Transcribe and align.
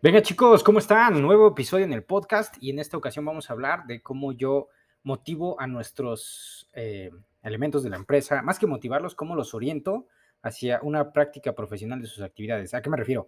Venga 0.00 0.22
chicos, 0.22 0.62
¿cómo 0.62 0.78
están? 0.78 1.20
Nuevo 1.20 1.48
episodio 1.48 1.84
en 1.84 1.92
el 1.92 2.04
podcast 2.04 2.54
y 2.60 2.70
en 2.70 2.78
esta 2.78 2.96
ocasión 2.96 3.24
vamos 3.24 3.50
a 3.50 3.52
hablar 3.52 3.84
de 3.88 4.00
cómo 4.00 4.30
yo 4.30 4.68
motivo 5.02 5.60
a 5.60 5.66
nuestros 5.66 6.70
eh, 6.72 7.10
elementos 7.42 7.82
de 7.82 7.90
la 7.90 7.96
empresa, 7.96 8.40
más 8.42 8.60
que 8.60 8.68
motivarlos, 8.68 9.16
cómo 9.16 9.34
los 9.34 9.54
oriento 9.54 10.06
hacia 10.40 10.78
una 10.82 11.12
práctica 11.12 11.52
profesional 11.52 12.00
de 12.00 12.06
sus 12.06 12.22
actividades. 12.22 12.74
¿A 12.74 12.80
qué 12.80 12.88
me 12.88 12.96
refiero? 12.96 13.26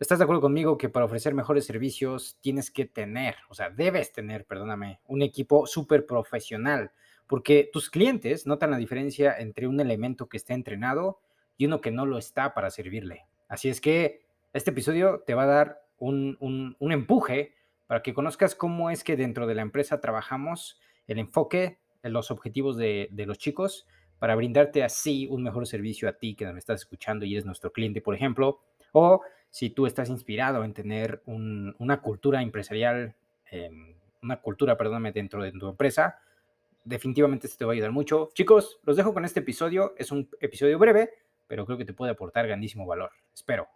¿Estás 0.00 0.18
de 0.18 0.24
acuerdo 0.24 0.40
conmigo 0.40 0.76
que 0.76 0.88
para 0.88 1.04
ofrecer 1.04 1.34
mejores 1.34 1.66
servicios 1.66 2.36
tienes 2.40 2.72
que 2.72 2.86
tener, 2.86 3.36
o 3.48 3.54
sea, 3.54 3.70
debes 3.70 4.12
tener, 4.12 4.44
perdóname, 4.44 4.98
un 5.06 5.22
equipo 5.22 5.68
súper 5.68 6.04
profesional? 6.04 6.90
Porque 7.28 7.70
tus 7.72 7.90
clientes 7.90 8.44
notan 8.44 8.72
la 8.72 8.76
diferencia 8.76 9.38
entre 9.38 9.68
un 9.68 9.78
elemento 9.78 10.28
que 10.28 10.38
está 10.38 10.52
entrenado 10.52 11.20
y 11.56 11.66
uno 11.66 11.80
que 11.80 11.92
no 11.92 12.06
lo 12.06 12.18
está 12.18 12.54
para 12.54 12.72
servirle. 12.72 13.28
Así 13.48 13.68
es 13.68 13.80
que 13.80 14.31
este 14.52 14.70
episodio 14.70 15.22
te 15.26 15.34
va 15.34 15.44
a 15.44 15.46
dar 15.46 15.82
un, 15.98 16.76
empuje 16.80 17.54
para 17.86 18.02
que 18.02 18.14
conozcas 18.14 18.54
cómo 18.54 18.90
es 18.90 19.04
que 19.04 19.16
dentro 19.16 19.46
de 19.46 19.54
la 19.54 19.62
empresa 19.62 20.00
trabajamos 20.00 20.80
el 21.06 21.18
enfoque, 21.18 21.78
en 22.02 22.12
los 22.12 22.30
objetivos 22.30 22.76
de, 22.76 23.08
los 23.26 23.38
chicos 23.38 23.86
para 24.18 24.34
brindarte 24.34 24.82
así 24.82 25.28
un 25.30 25.42
mejor 25.42 25.66
servicio 25.66 26.08
a 26.08 26.14
ti 26.14 26.34
que 26.34 26.52
me 26.52 26.58
estás 26.58 26.80
escuchando 26.80 27.24
y 27.24 27.32
eres 27.32 27.44
nuestro 27.44 27.72
cliente, 27.72 28.00
por 28.00 28.14
ejemplo, 28.14 28.60
o 28.92 29.22
si 29.50 29.70
tú 29.70 29.86
estás 29.86 30.08
inspirado 30.08 30.64
en 30.64 30.74
tener 30.74 31.22
una 31.26 32.00
cultura 32.00 32.42
empresarial, 32.42 33.14
em, 33.50 33.94
una 34.22 34.40
cultura, 34.40 34.76
perdóname, 34.76 35.12
dentro 35.12 35.42
de 35.42 35.52
tu 35.52 35.68
empresa, 35.68 36.18
definitivamente 36.84 37.46
esto 37.46 37.58
te 37.58 37.64
va 37.64 37.72
a 37.72 37.74
ayudar 37.74 37.92
mucho. 37.92 38.30
Chicos, 38.34 38.80
los 38.84 38.96
dejo 38.96 39.12
con 39.12 39.24
este 39.24 39.40
episodio. 39.40 39.94
Es 39.96 40.12
un 40.12 40.28
episodio 40.40 40.78
breve, 40.78 41.10
pero 41.46 41.66
creo 41.66 41.78
que 41.78 41.84
te 41.84 41.92
puede 41.92 42.12
aportar 42.12 42.46
grandísimo 42.46 42.86
valor. 42.86 43.10
Espero. 43.34 43.68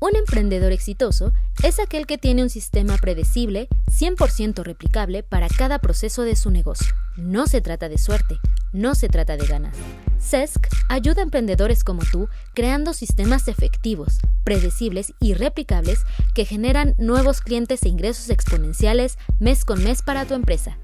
Un 0.00 0.14
emprendedor 0.14 0.70
exitoso 0.70 1.32
es 1.64 1.80
aquel 1.80 2.06
que 2.06 2.18
tiene 2.18 2.44
un 2.44 2.50
sistema 2.50 2.96
predecible, 2.98 3.68
100% 3.90 4.62
replicable 4.62 5.24
para 5.24 5.48
cada 5.48 5.80
proceso 5.80 6.22
de 6.22 6.36
su 6.36 6.50
negocio. 6.50 6.94
No 7.16 7.48
se 7.48 7.60
trata 7.60 7.88
de 7.88 7.98
suerte, 7.98 8.38
no 8.72 8.94
se 8.94 9.08
trata 9.08 9.36
de 9.36 9.44
ganas. 9.44 9.76
CESC 10.20 10.68
ayuda 10.88 11.22
a 11.22 11.24
emprendedores 11.24 11.82
como 11.82 12.02
tú 12.04 12.28
creando 12.54 12.92
sistemas 12.92 13.48
efectivos, 13.48 14.18
predecibles 14.44 15.14
y 15.18 15.34
replicables 15.34 16.04
que 16.32 16.44
generan 16.44 16.94
nuevos 16.98 17.40
clientes 17.40 17.82
e 17.82 17.88
ingresos 17.88 18.30
exponenciales 18.30 19.18
mes 19.40 19.64
con 19.64 19.82
mes 19.82 20.02
para 20.02 20.26
tu 20.26 20.34
empresa. 20.34 20.78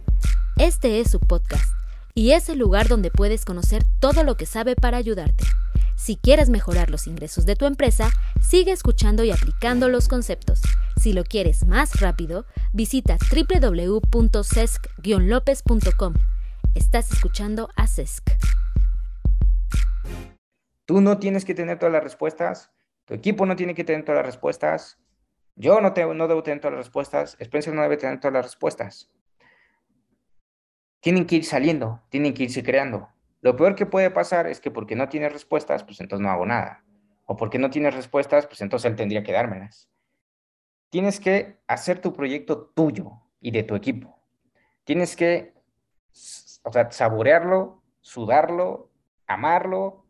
Este 0.57 1.01
es 1.01 1.11
su 1.13 1.21
podcast 1.21 1.73
y 2.15 2.33
es 2.33 2.49
el 2.49 2.59
lugar 2.59 2.89
donde 2.89 3.13
puedes 3.13 3.45
conocer 3.45 3.85
todo 4.01 4.25
lo 4.25 4.37
que 4.37 4.47
sabe 4.47 4.75
para 4.75 4.97
ayudarte. 4.97 5.45
Si 5.97 6.17
quieres 6.17 6.51
mejorar 6.51 6.91
los 6.91 7.07
ingresos 7.07 7.47
de 7.47 7.55
tu 7.57 7.65
empresa, 7.67 8.11
sigue 8.41 8.73
escuchando 8.73 9.23
y 9.25 9.31
aplicando 9.31 9.89
los 9.89 10.09
conceptos. 10.09 10.61
Si 11.01 11.13
lo 11.13 11.23
quieres 11.25 11.67
más 11.67 12.01
rápido, 12.01 12.47
visita 12.73 13.17
www.cesc-lopez.com. 13.31 16.15
Estás 16.75 17.13
escuchando 17.13 17.69
a 17.77 17.87
CESC. 17.87 18.33
Tú 20.85 21.01
no 21.01 21.19
tienes 21.19 21.45
que 21.45 21.55
tener 21.55 21.79
todas 21.79 21.93
las 21.93 22.03
respuestas, 22.03 22.73
tu 23.07 23.15
equipo 23.15 23.47
no 23.47 23.57
tiene 23.57 23.75
que 23.75 23.85
tener 23.85 24.05
todas 24.05 24.19
las 24.19 24.27
respuestas, 24.27 24.99
yo 25.57 25.81
no, 25.81 25.95
no 26.15 26.29
debo 26.29 26.43
tener 26.43 26.61
todas 26.61 26.77
las 26.77 26.87
respuestas, 26.87 27.37
Spencer 27.39 27.73
no 27.73 27.83
debe 27.83 27.97
tener 27.97 28.21
todas 28.21 28.35
las 28.35 28.45
respuestas. 28.45 29.11
Tienen 31.01 31.27
que 31.27 31.37
ir 31.37 31.45
saliendo, 31.45 32.03
tienen 32.09 32.35
que 32.35 32.45
irse 32.45 32.63
creando. 32.63 33.14
Lo 33.45 33.57
peor 33.57 33.75
que 33.75 33.85
puede 33.85 34.11
pasar 34.11 34.47
es 34.47 34.59
que 34.59 34.71
porque 34.71 34.97
no 34.97 35.11
tienes 35.11 35.31
respuestas, 35.31 35.85
pues 35.85 36.01
entonces 36.01 36.25
no 36.25 36.31
hago 36.31 36.47
nada. 36.47 36.83
O 37.27 37.37
porque 37.37 37.59
no 37.59 37.69
tienes 37.69 37.95
respuestas, 37.95 38.47
pues 38.47 38.63
entonces 38.63 38.91
él 38.91 38.97
tendría 38.97 39.23
que 39.23 39.33
dármelas. 39.33 39.91
Tienes 40.89 41.21
que 41.21 41.59
hacer 41.67 42.01
tu 42.01 42.15
proyecto 42.15 42.73
tuyo 42.75 43.21
y 43.43 43.51
de 43.51 43.63
tu 43.63 43.75
equipo. 43.75 44.19
Tienes 44.85 45.15
que, 45.15 45.53
o 46.63 46.73
sea, 46.73 46.91
saborearlo, 46.91 47.83
sudarlo, 48.01 48.91
amarlo, 49.27 50.07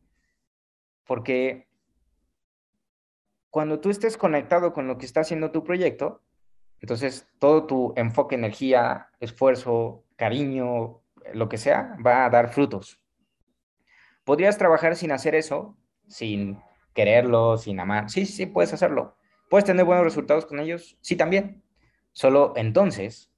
porque 1.03 1.67
cuando 3.51 3.81
tú 3.81 3.91
estés 3.91 4.17
conectado 4.17 4.73
con 4.73 4.87
lo 4.87 4.97
que 4.97 5.07
está 5.07 5.23
haciendo 5.23 5.51
tu 5.51 5.65
proyecto, 5.65 6.23
entonces 6.79 7.27
todo 7.41 7.67
tu 7.67 7.95
enfoque, 7.97 8.37
energía, 8.37 9.09
esfuerzo, 9.19 10.05
cariño, 10.15 11.01
lo 11.33 11.49
que 11.49 11.59
sea, 11.59 11.97
va 12.07 12.27
a 12.27 12.31
dar 12.31 12.53
frutos. 12.53 13.04
¿Podrías 14.25 14.59
trabajar 14.59 14.97
sin 14.97 15.13
hacer 15.13 15.35
eso? 15.35 15.77
Sin 16.09 16.59
quererlo, 16.95 17.59
sin 17.59 17.79
amar. 17.81 18.11
Sí, 18.11 18.27
sí, 18.27 18.47
puedes 18.47 18.73
hacerlo. 18.73 19.17
¿Puedes 19.51 19.65
tener 19.65 19.85
buenos 19.85 20.05
resultados 20.05 20.47
con 20.47 20.59
ellos? 20.59 20.97
Sí, 21.01 21.17
también. 21.17 21.63
Solo 22.13 22.55
entonces, 22.57 23.31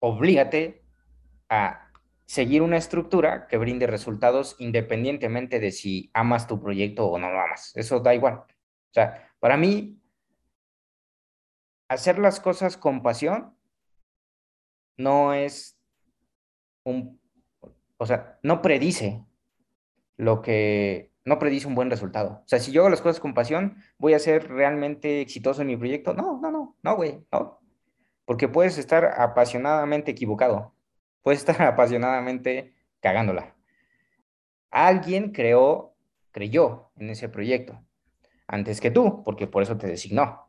oblígate 0.00 0.84
a 1.48 1.90
seguir 2.26 2.62
una 2.62 2.76
estructura 2.76 3.46
que 3.46 3.56
brinde 3.56 3.86
resultados 3.86 4.56
independientemente 4.58 5.60
de 5.60 5.70
si 5.70 6.10
amas 6.12 6.46
tu 6.46 6.60
proyecto 6.60 7.06
o 7.06 7.18
no 7.18 7.30
lo 7.30 7.40
amas. 7.40 7.72
Eso 7.76 8.00
da 8.00 8.14
igual. 8.14 8.34
O 8.34 8.92
sea, 8.92 9.32
para 9.38 9.56
mí, 9.56 10.00
hacer 11.88 12.18
las 12.18 12.40
cosas 12.40 12.76
con 12.76 13.02
pasión 13.02 13.56
no 14.96 15.32
es 15.34 15.78
un, 16.82 17.20
o 17.96 18.06
sea, 18.06 18.38
no 18.42 18.60
predice 18.60 19.24
lo 20.16 20.42
que 20.42 21.12
no 21.26 21.38
predice 21.38 21.66
un 21.66 21.74
buen 21.74 21.90
resultado. 21.90 22.42
O 22.44 22.48
sea, 22.48 22.60
si 22.60 22.70
yo 22.72 22.82
hago 22.82 22.90
las 22.90 23.02
cosas 23.02 23.20
con 23.20 23.34
pasión, 23.34 23.76
¿voy 23.98 24.14
a 24.14 24.18
ser 24.18 24.48
realmente 24.48 25.20
exitoso 25.20 25.60
en 25.60 25.66
mi 25.68 25.76
proyecto? 25.76 26.14
No, 26.14 26.38
no, 26.40 26.50
no, 26.50 26.76
no, 26.82 26.96
güey, 26.96 27.20
no. 27.32 27.60
Porque 28.24 28.48
puedes 28.48 28.78
estar 28.78 29.04
apasionadamente 29.04 30.12
equivocado. 30.12 30.72
Puedes 31.22 31.40
estar 31.40 31.60
apasionadamente 31.62 32.74
cagándola. 33.00 33.56
Alguien 34.70 35.32
creó, 35.32 35.96
creyó 36.30 36.90
en 36.96 37.10
ese 37.10 37.28
proyecto 37.28 37.82
antes 38.46 38.80
que 38.80 38.92
tú, 38.92 39.24
porque 39.24 39.48
por 39.48 39.64
eso 39.64 39.76
te 39.76 39.88
designó. 39.88 40.48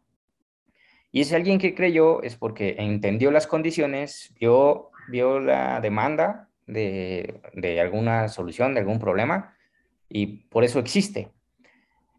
Y 1.12 1.22
ese 1.22 1.36
alguien 1.36 1.58
que 1.58 1.74
creyó 1.74 2.22
es 2.22 2.36
porque 2.36 2.76
entendió 2.78 3.32
las 3.32 3.48
condiciones, 3.48 4.34
vio, 4.40 4.92
vio 5.10 5.40
la 5.40 5.82
demanda 5.82 6.50
de, 6.68 7.42
de 7.54 7.82
alguna 7.82 8.28
solución, 8.28 8.76
de 8.76 8.82
algún 8.82 9.00
problema, 9.00 9.57
y 10.10 10.48
por 10.50 10.64
eso 10.64 10.80
existe. 10.80 11.32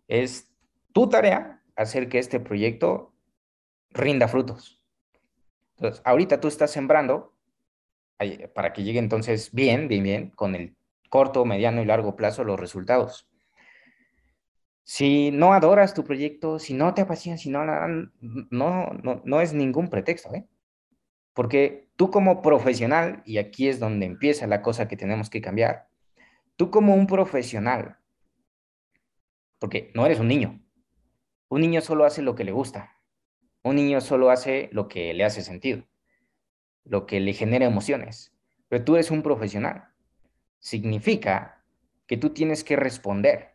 Es 0.07 0.53
tu 0.93 1.09
tarea 1.09 1.63
hacer 1.77 2.09
que 2.09 2.19
este 2.19 2.41
proyecto 2.41 3.15
rinda 3.91 4.29
frutos. 4.29 4.83
Entonces, 5.77 6.03
ahorita 6.05 6.41
tú 6.41 6.49
estás 6.49 6.71
sembrando 6.71 7.35
para 8.55 8.73
que 8.73 8.83
llegue 8.83 8.99
entonces 8.99 9.53
bien, 9.53 9.87
bien, 9.87 10.03
bien, 10.03 10.31
con 10.31 10.55
el 10.55 10.77
corto, 11.09 11.45
mediano 11.45 11.83
y 11.83 11.87
largo 11.87 12.17
plazo 12.17 12.45
los 12.45 12.59
resultados. 12.59 13.29
Si 14.83 15.31
no 15.31 15.53
adoras 15.53 15.95
tu 15.95 16.03
proyecto, 16.03 16.59
si 16.59 16.75
no 16.75 16.95
te 16.95 17.03
apasiona, 17.03 17.39
si 17.39 17.51
no, 17.51 17.65
no, 17.65 18.91
no, 19.03 19.23
no 19.25 19.41
es 19.41 19.53
ningún 19.53 19.89
pretexto, 19.89 20.35
¿eh? 20.35 20.47
Porque 21.35 21.89
tú 21.95 22.11
como 22.11 22.43
profesional, 22.43 23.23
y 23.25 23.39
aquí 23.39 23.69
es 23.69 23.79
donde 23.79 24.07
empieza 24.07 24.47
la 24.47 24.63
cosa 24.63 24.89
que 24.89 24.97
tenemos 24.97 25.31
que 25.31 25.41
cambiar, 25.41 25.87
Tú 26.59 26.73
como 26.73 26.97
un 26.97 27.07
profesional, 27.07 28.01
porque 29.61 29.93
no 29.95 30.05
eres 30.05 30.19
un 30.19 30.27
niño, 30.27 30.61
un 31.49 31.61
niño 31.61 31.81
solo 31.81 32.05
hace 32.05 32.21
lo 32.21 32.35
que 32.35 32.43
le 32.43 32.51
gusta, 32.51 33.01
un 33.63 33.77
niño 33.77 34.01
solo 34.01 34.29
hace 34.29 34.69
lo 34.73 34.89
que 34.89 35.15
le 35.15 35.25
hace 35.25 35.43
sentido, 35.43 35.87
lo 36.83 37.07
que 37.07 37.21
le 37.21 37.33
genera 37.33 37.65
emociones, 37.65 38.37
pero 38.67 38.83
tú 38.83 38.97
eres 38.97 39.13
un 39.13 39.23
profesional. 39.23 39.91
Significa 40.59 41.65
que 42.09 42.17
tú 42.17 42.31
tienes 42.31 42.65
que 42.65 42.75
responder. 42.75 43.55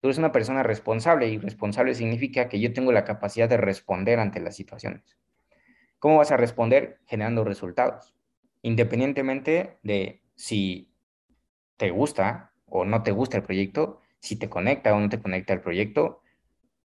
Tú 0.00 0.08
eres 0.08 0.16
una 0.16 0.32
persona 0.32 0.62
responsable 0.62 1.28
y 1.28 1.36
responsable 1.36 1.94
significa 1.94 2.48
que 2.48 2.58
yo 2.58 2.72
tengo 2.72 2.90
la 2.92 3.04
capacidad 3.04 3.50
de 3.50 3.58
responder 3.58 4.18
ante 4.18 4.40
las 4.40 4.56
situaciones. 4.56 5.18
¿Cómo 5.98 6.16
vas 6.16 6.30
a 6.30 6.38
responder? 6.38 7.02
Generando 7.04 7.44
resultados, 7.44 8.14
independientemente 8.62 9.78
de 9.82 10.22
si 10.36 10.91
te 11.82 11.90
gusta 11.90 12.52
o 12.66 12.84
no 12.84 13.02
te 13.02 13.10
gusta 13.10 13.38
el 13.38 13.42
proyecto, 13.42 14.00
si 14.20 14.36
te 14.36 14.48
conecta 14.48 14.94
o 14.94 15.00
no 15.00 15.08
te 15.08 15.20
conecta 15.20 15.52
el 15.52 15.60
proyecto, 15.60 16.22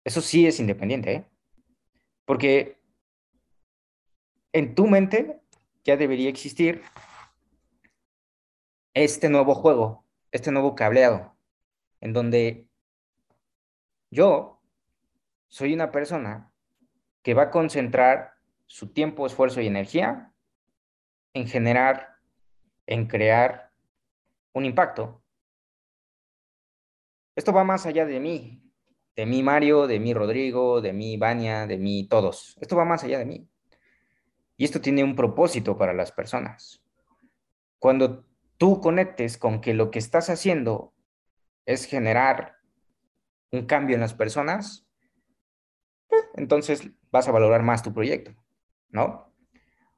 eso 0.05 0.21
sí 0.21 0.47
es 0.47 0.61
independiente, 0.61 1.13
¿eh? 1.13 1.25
Porque 2.25 2.81
en 4.53 4.77
tu 4.77 4.87
mente 4.87 5.41
ya 5.83 5.97
debería 5.97 6.29
existir 6.29 6.81
este 8.95 9.29
nuevo 9.29 9.57
juego, 9.57 10.05
este 10.31 10.53
nuevo 10.53 10.77
cableado, 10.77 11.37
en 12.01 12.13
donde 12.13 12.69
yo 14.13 14.63
soy 15.49 15.75
una 15.75 15.91
persona 15.91 16.53
que 17.25 17.35
va 17.35 17.43
a 17.43 17.51
concentrar 17.51 18.35
su 18.67 18.93
tiempo, 18.93 19.27
esfuerzo 19.27 19.61
y 19.61 19.67
energía 19.67 20.33
en 21.33 21.49
generar, 21.49 22.21
en 22.87 23.09
crear 23.09 23.74
un 24.55 24.65
impacto. 24.65 25.23
Esto 27.37 27.53
va 27.53 27.65
más 27.65 27.85
allá 27.87 28.07
de 28.07 28.21
mí. 28.21 28.61
de 29.17 29.27
mí 29.27 29.45
Mario, 29.45 29.87
de 29.87 30.01
mí 30.01 30.13
Rodrigo, 30.13 30.81
de 30.81 30.93
mí 30.93 31.17
Vania, 31.17 31.67
de 31.69 31.79
mí 31.79 32.09
todos. 32.09 32.57
Esto 32.61 32.77
va 32.77 32.85
más 32.85 33.05
allá 33.05 33.19
de 33.19 33.27
mí. 33.27 33.49
Y 34.57 34.65
esto 34.65 34.81
tiene 34.81 35.05
un 35.05 35.15
propósito 35.15 35.77
para 35.77 35.93
las 35.93 36.11
personas. 36.11 36.83
Cuando 37.79 38.25
tú 38.57 38.81
conectes 38.81 39.39
con 39.39 39.61
que 39.61 39.75
lo 39.75 39.91
que 39.91 39.99
estás 39.99 40.31
haciendo 40.31 40.95
es 41.65 41.85
generar 41.85 42.57
un 43.53 43.67
cambio 43.67 43.95
en 43.95 44.01
las 44.01 44.15
personas, 44.15 44.87
eh, 46.11 46.17
entonces 46.35 46.89
vas 47.11 47.29
a 47.29 47.33
valorar 47.33 47.63
más 47.63 47.83
tu 47.83 47.93
proyecto, 47.93 48.35
¿no? 48.89 49.33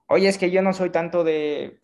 Oye, 0.08 0.28
es 0.28 0.38
que 0.38 0.50
yo 0.50 0.62
no 0.62 0.72
soy 0.72 0.90
tanto 0.90 1.24
de 1.24 1.80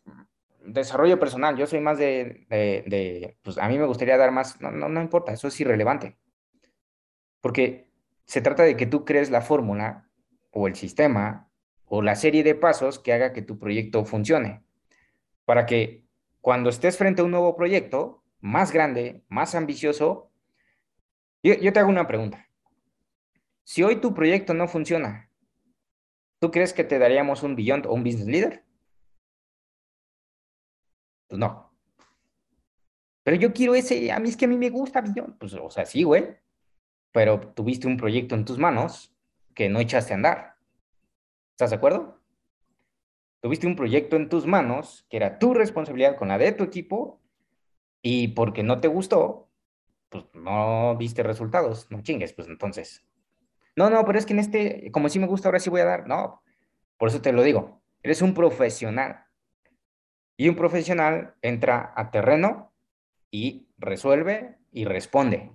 desarrollo 0.64 1.18
personal, 1.18 1.56
yo 1.56 1.66
soy 1.66 1.80
más 1.80 1.98
de, 1.98 3.36
pues 3.42 3.58
a 3.58 3.68
mí 3.68 3.78
me 3.78 3.86
gustaría 3.86 4.16
dar 4.16 4.30
más, 4.30 4.60
no, 4.60 4.70
no, 4.70 5.00
importa, 5.00 5.32
eso 5.32 5.48
es 5.48 5.60
irrelevante. 5.60 6.16
Porque 7.40 7.88
se 8.24 8.40
trata 8.40 8.62
de 8.62 8.76
que 8.76 8.86
tú 8.86 9.04
crees 9.04 9.30
la 9.30 9.40
fórmula 9.40 10.08
o 10.50 10.68
el 10.68 10.74
sistema 10.76 11.50
o 11.86 12.02
la 12.02 12.16
serie 12.16 12.42
de 12.42 12.54
pasos 12.54 12.98
que 12.98 13.12
haga 13.12 13.32
que 13.32 13.42
tu 13.42 13.58
proyecto 13.58 14.04
funcione. 14.04 14.62
Para 15.44 15.66
que 15.66 16.04
cuando 16.40 16.70
estés 16.70 16.96
frente 16.96 17.22
a 17.22 17.24
un 17.24 17.30
nuevo 17.30 17.56
proyecto, 17.56 18.22
más 18.40 18.72
grande, 18.72 19.22
más 19.28 19.54
ambicioso, 19.54 20.30
yo, 21.42 21.72
te 21.72 21.78
hago 21.78 21.88
una 21.88 22.06
pregunta. 22.06 22.48
Si 23.64 23.82
hoy 23.82 23.96
tu 23.96 24.14
proyecto 24.14 24.54
no 24.54 24.68
funciona, 24.68 25.30
¿tú 26.38 26.50
crees 26.50 26.72
que 26.72 26.84
te 26.84 26.98
daríamos 26.98 27.42
un 27.42 27.56
Beyond 27.56 27.86
o 27.86 27.92
un 27.92 28.04
Business 28.04 28.26
Leader? 28.26 28.64
Pues 31.32 31.40
no. 31.40 31.72
Pero 33.22 33.38
yo 33.38 33.54
quiero 33.54 33.74
ese, 33.74 34.12
a 34.12 34.18
mí 34.18 34.28
es 34.28 34.36
que 34.36 34.44
a 34.44 34.48
mí 34.48 34.58
me 34.58 34.68
gusta 34.68 35.00
Beyond. 35.00 35.38
Pues, 35.38 35.54
o 35.54 35.70
sea, 35.70 35.86
sí, 35.86 36.02
güey. 36.02 36.36
Pero 37.10 37.40
tuviste 37.40 37.86
un 37.86 37.96
proyecto 37.96 38.34
en 38.34 38.44
tus 38.44 38.58
manos 38.58 39.16
que 39.54 39.70
no 39.70 39.80
echaste 39.80 40.12
a 40.12 40.16
andar. 40.16 40.56
¿Estás 41.52 41.70
de 41.70 41.76
acuerdo? 41.76 42.20
Tuviste 43.40 43.66
un 43.66 43.76
proyecto 43.76 44.16
en 44.16 44.28
tus 44.28 44.46
manos 44.46 45.06
que 45.08 45.16
era 45.16 45.38
tu 45.38 45.54
responsabilidad 45.54 46.16
con 46.16 46.28
la 46.28 46.36
de 46.36 46.52
tu 46.52 46.64
equipo 46.64 47.18
y 48.02 48.28
porque 48.28 48.62
no 48.62 48.82
te 48.82 48.88
gustó, 48.88 49.48
pues 50.10 50.26
no 50.34 50.98
viste 50.98 51.22
resultados, 51.22 51.90
no 51.90 52.02
chingues, 52.02 52.34
pues 52.34 52.46
entonces. 52.46 53.06
No, 53.74 53.88
no, 53.88 54.04
pero 54.04 54.18
es 54.18 54.26
que 54.26 54.34
en 54.34 54.38
este, 54.38 54.90
como 54.92 55.08
sí 55.08 55.18
me 55.18 55.26
gusta, 55.26 55.48
ahora 55.48 55.60
sí 55.60 55.70
voy 55.70 55.80
a 55.80 55.86
dar. 55.86 56.06
No, 56.06 56.42
por 56.98 57.08
eso 57.08 57.22
te 57.22 57.32
lo 57.32 57.42
digo, 57.42 57.80
eres 58.02 58.20
un 58.20 58.34
profesional. 58.34 59.21
Y 60.36 60.48
un 60.48 60.56
profesional 60.56 61.34
entra 61.42 61.92
a 61.96 62.10
terreno 62.10 62.72
y 63.30 63.68
resuelve 63.78 64.58
y 64.72 64.84
responde. 64.84 65.52